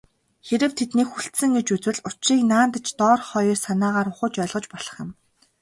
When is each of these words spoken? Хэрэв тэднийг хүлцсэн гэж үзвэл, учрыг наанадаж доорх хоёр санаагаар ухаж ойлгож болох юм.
Хэрэв 0.47 0.71
тэднийг 0.77 1.07
хүлцсэн 1.11 1.49
гэж 1.57 1.67
үзвэл, 1.75 2.03
учрыг 2.07 2.41
наанадаж 2.51 2.87
доорх 2.99 3.25
хоёр 3.33 3.57
санаагаар 3.65 4.07
ухаж 4.11 4.33
ойлгож 4.43 4.65
болох 4.73 4.95
юм. 5.03 5.09